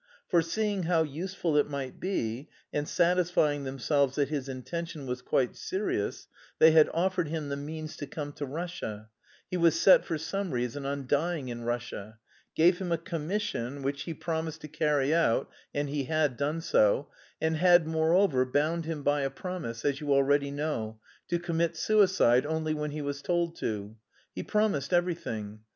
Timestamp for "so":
16.61-17.07